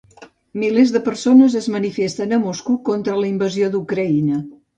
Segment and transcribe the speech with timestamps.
[0.61, 4.43] Milers de persones es manifesten a Moscou contra la invasió d'Ucraïna.